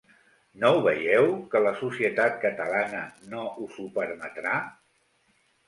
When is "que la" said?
1.51-1.73